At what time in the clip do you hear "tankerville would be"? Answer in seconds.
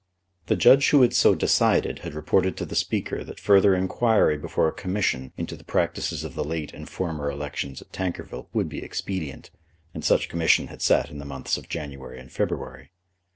7.93-8.81